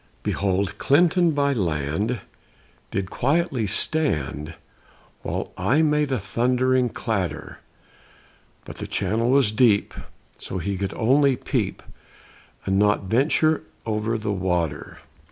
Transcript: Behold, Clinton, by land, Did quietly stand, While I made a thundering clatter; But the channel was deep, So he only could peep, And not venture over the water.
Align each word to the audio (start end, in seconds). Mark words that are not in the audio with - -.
Behold, 0.23 0.79
Clinton, 0.79 1.29
by 1.29 1.53
land, 1.53 2.21
Did 2.89 3.11
quietly 3.11 3.67
stand, 3.67 4.55
While 5.21 5.51
I 5.55 5.83
made 5.83 6.11
a 6.11 6.17
thundering 6.19 6.89
clatter; 6.89 7.59
But 8.65 8.79
the 8.79 8.87
channel 8.87 9.29
was 9.29 9.51
deep, 9.51 9.93
So 10.39 10.57
he 10.57 10.75
only 10.95 11.35
could 11.35 11.45
peep, 11.45 11.83
And 12.65 12.79
not 12.79 13.03
venture 13.03 13.61
over 13.85 14.17
the 14.17 14.33
water. 14.33 14.97